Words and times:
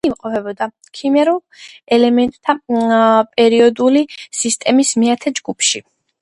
იგი 0.05 0.09
იმყოფება 0.09 0.67
ქიმიურ 0.99 1.29
ელემენტთა 1.97 2.55
პერიოდული 3.37 4.03
სისტემის 4.41 4.95
მეათე 5.05 5.35
ჯგუფში. 5.43 5.85